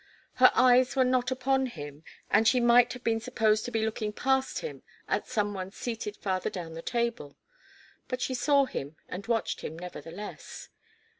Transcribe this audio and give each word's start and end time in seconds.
Her 0.37 0.51
eyes 0.55 0.95
were 0.95 1.03
not 1.05 1.29
upon 1.29 1.67
him, 1.67 2.03
and 2.31 2.47
she 2.47 2.59
might 2.59 2.91
have 2.93 3.03
been 3.03 3.19
supposed 3.19 3.65
to 3.65 3.71
be 3.71 3.85
looking 3.85 4.11
past 4.11 4.57
him 4.61 4.81
at 5.07 5.27
some 5.27 5.53
one 5.53 5.69
seated 5.69 6.17
farther 6.17 6.49
down 6.49 6.73
the 6.73 6.81
table, 6.81 7.37
but 8.07 8.19
she 8.19 8.33
saw 8.33 8.65
him 8.65 8.95
and 9.09 9.27
watched 9.27 9.61
him, 9.61 9.77
nevertheless. 9.77 10.69